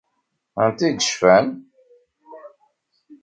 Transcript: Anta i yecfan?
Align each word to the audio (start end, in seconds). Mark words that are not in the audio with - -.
Anta 0.63 0.85
i 0.87 0.91
yecfan? 0.91 1.45